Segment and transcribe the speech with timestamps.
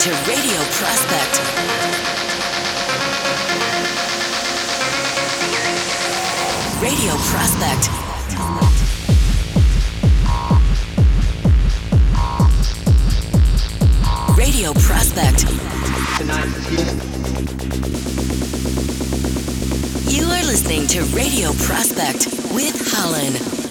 [0.00, 1.40] to Radio Prospect.
[6.80, 7.90] Radio Prospect.
[14.38, 15.44] Radio Prospect.
[20.10, 23.69] You are listening to Radio Prospect with Hollen.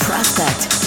[0.00, 0.83] Prospect.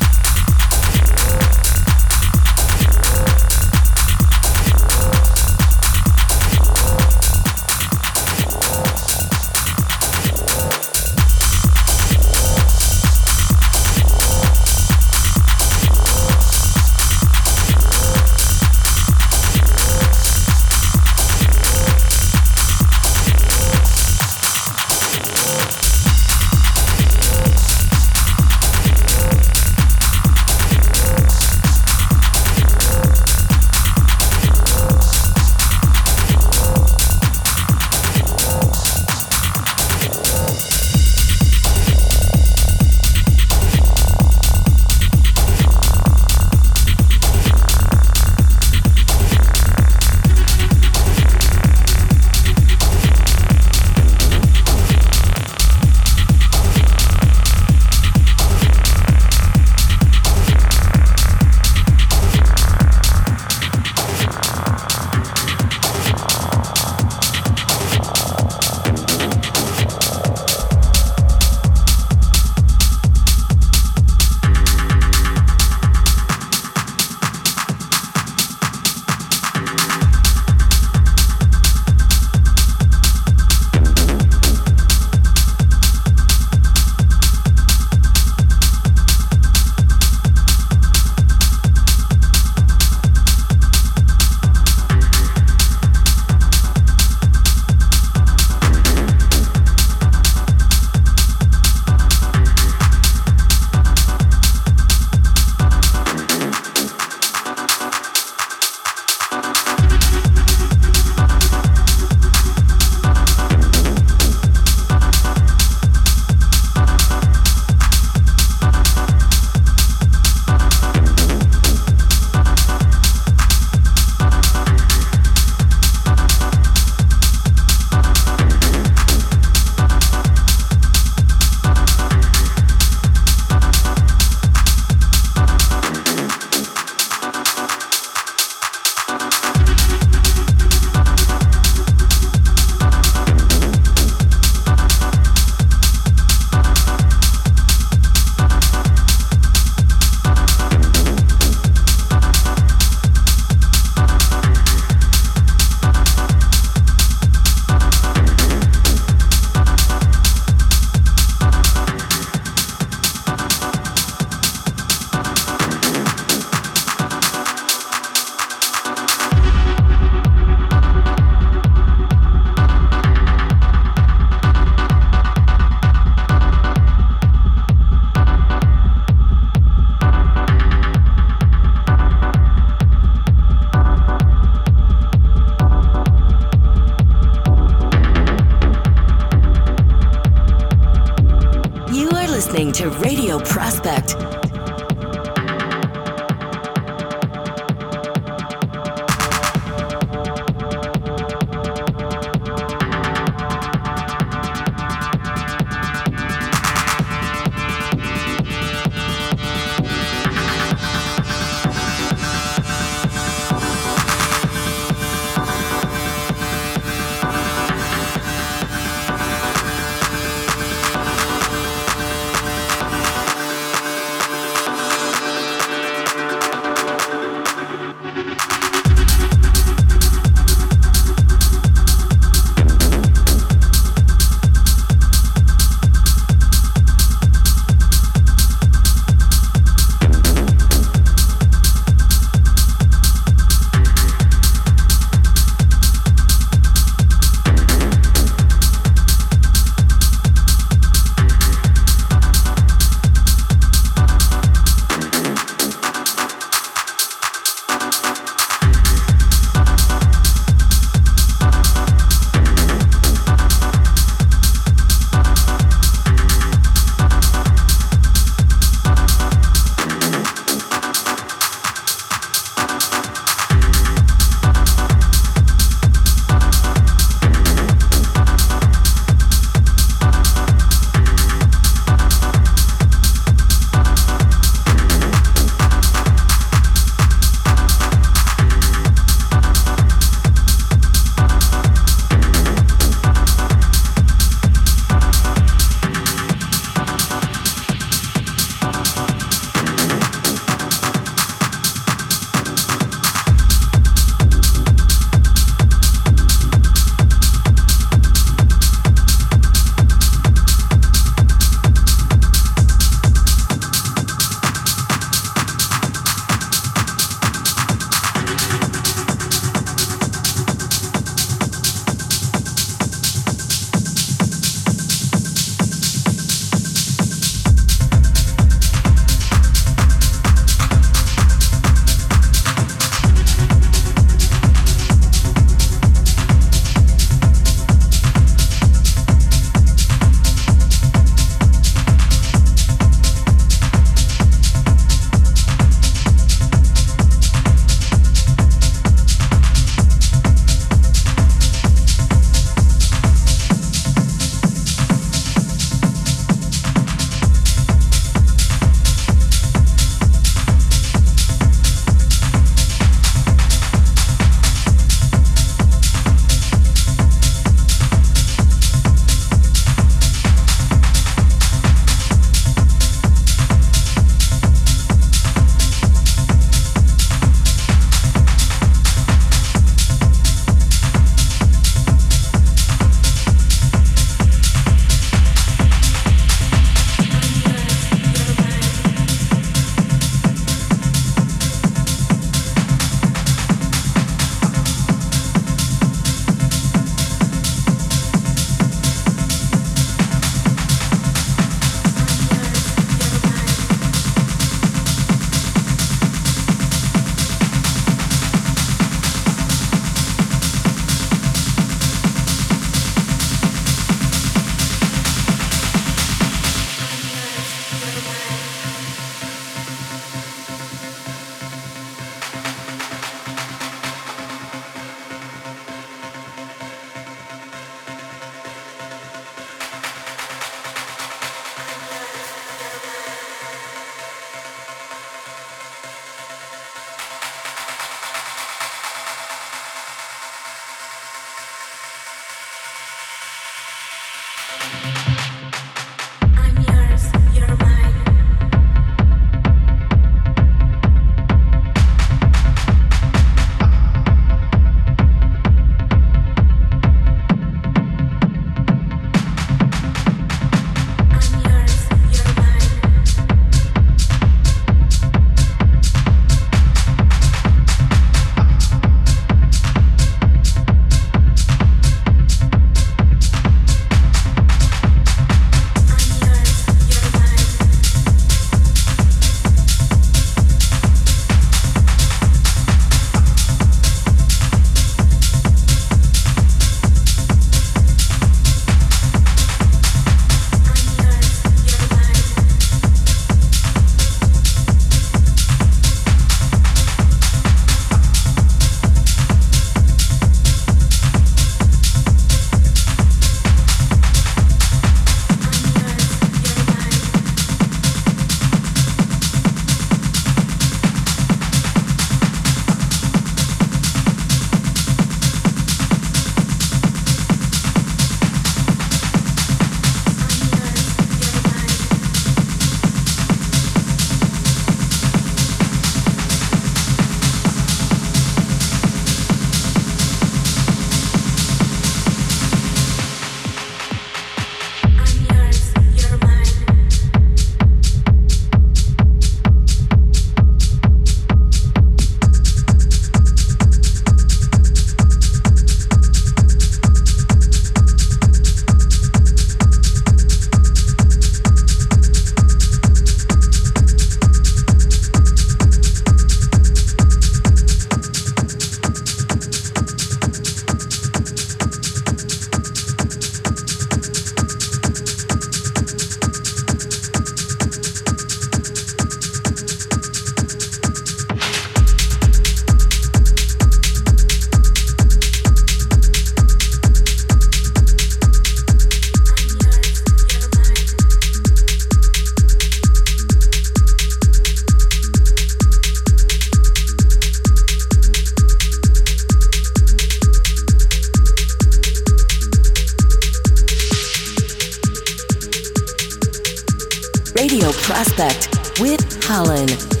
[597.51, 600.00] Radio Prospect with Hollen.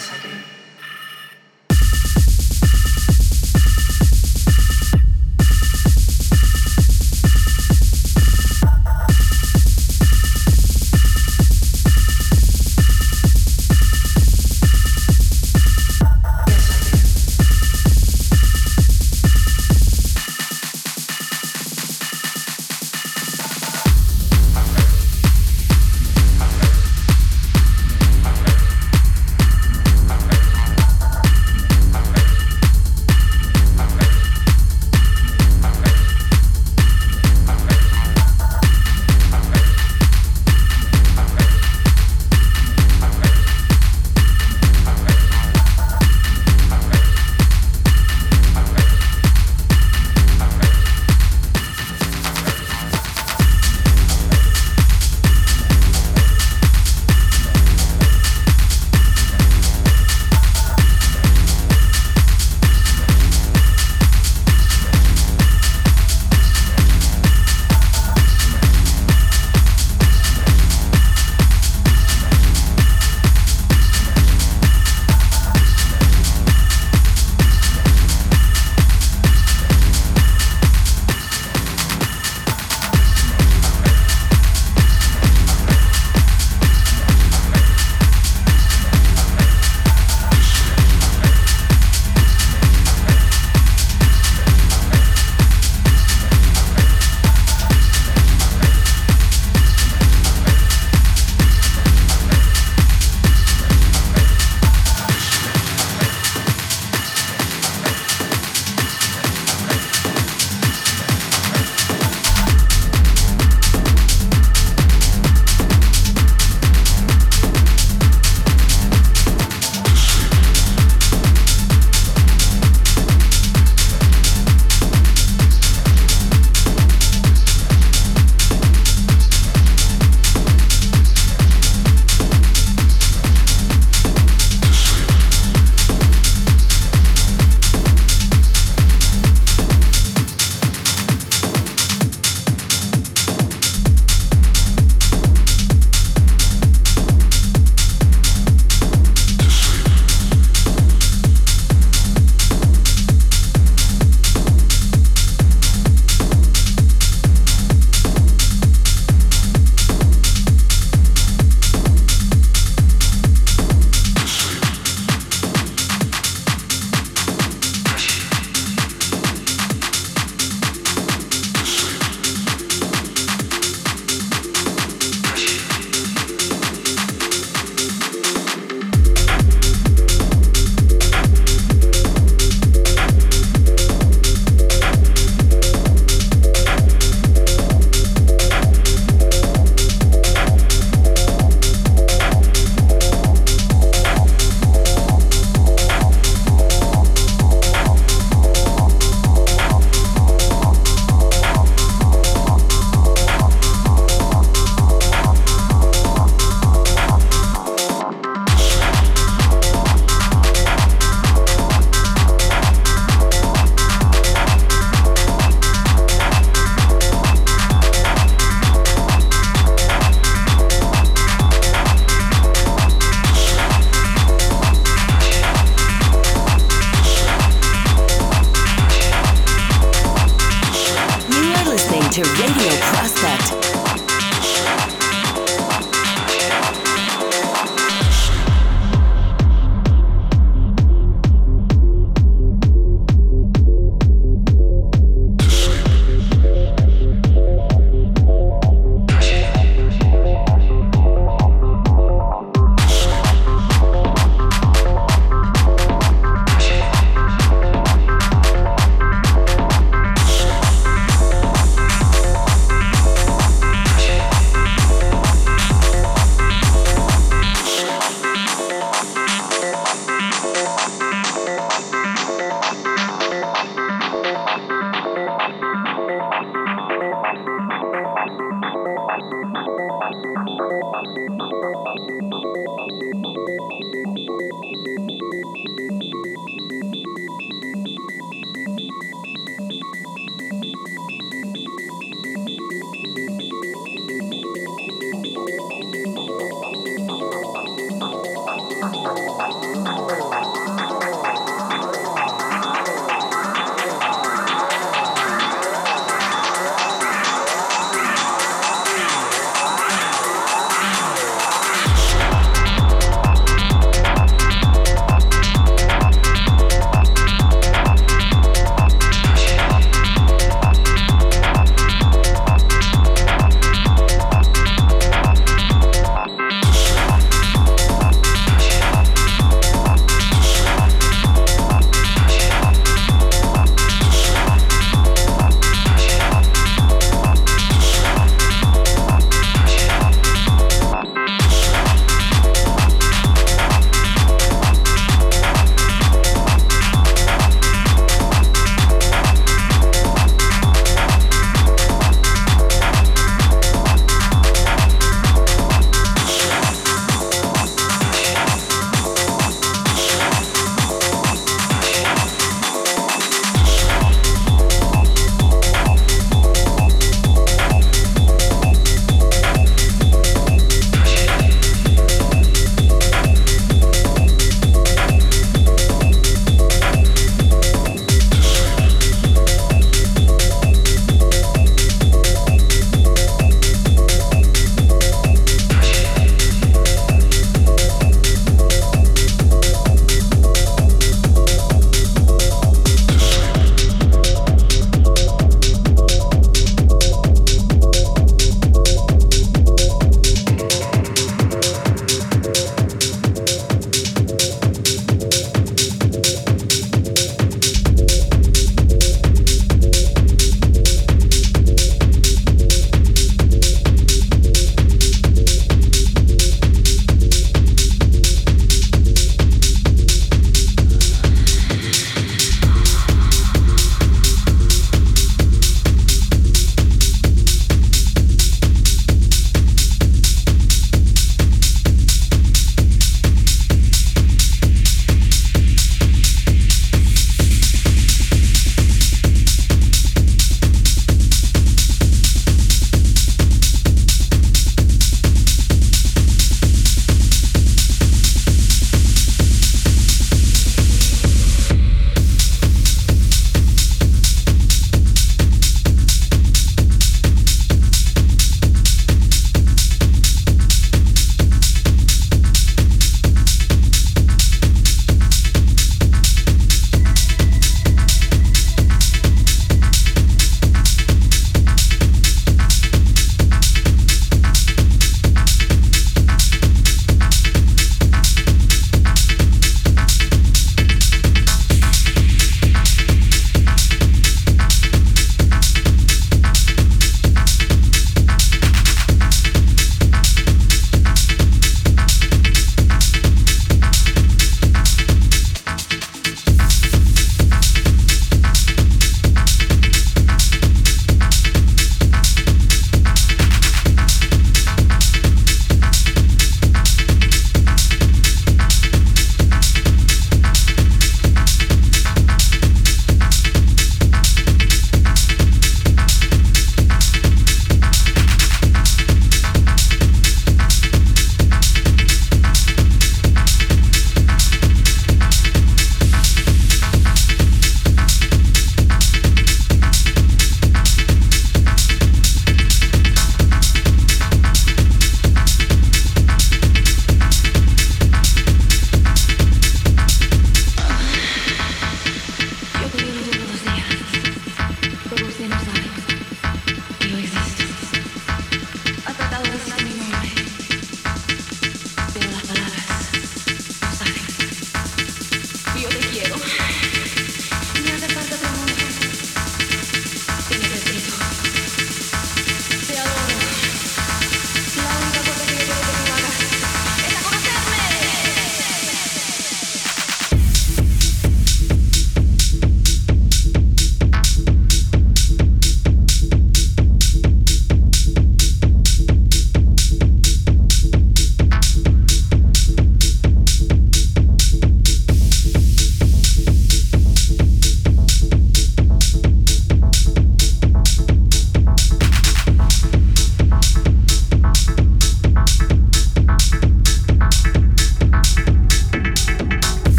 [0.00, 0.59] second.